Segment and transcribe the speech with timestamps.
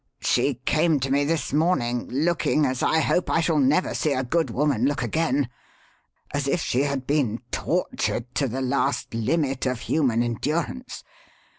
[0.23, 4.23] She came to me this morning looking as I hope I shall never see a
[4.23, 5.47] good woman look again
[6.33, 11.03] as if she had been tortured to the last limit of human endurance.